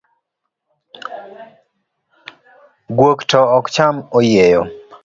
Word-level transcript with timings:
Guok 2.97 3.19
to 3.29 3.39
ok 3.57 3.65
cham 3.75 3.95
oyieyo. 4.17 4.61